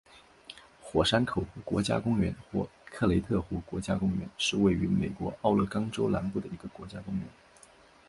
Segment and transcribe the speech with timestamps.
[0.81, 7.23] 火山口湖国家公园或克雷特湖国家公园是位于美国奥勒冈州南部的一个国家公园。